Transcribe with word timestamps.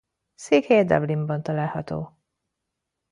Székhelye 0.35 0.83
Dublinban 0.83 1.43
található. 1.43 2.17